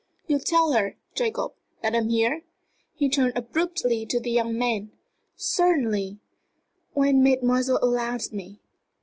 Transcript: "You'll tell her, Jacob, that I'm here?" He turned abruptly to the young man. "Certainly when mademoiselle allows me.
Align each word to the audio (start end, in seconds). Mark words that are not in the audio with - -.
"You'll 0.25 0.39
tell 0.39 0.71
her, 0.73 0.97
Jacob, 1.13 1.51
that 1.83 1.93
I'm 1.93 2.09
here?" 2.09 2.43
He 2.95 3.07
turned 3.07 3.37
abruptly 3.37 4.03
to 4.07 4.19
the 4.19 4.31
young 4.31 4.57
man. 4.57 4.89
"Certainly 5.35 6.17
when 6.93 7.21
mademoiselle 7.21 7.77
allows 7.83 8.31
me. 8.33 8.59